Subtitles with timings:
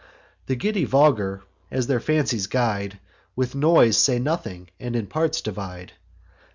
[0.47, 2.97] The giddy vulgar, as their fancies guide,
[3.35, 5.93] With noise say nothing, and in parts divide.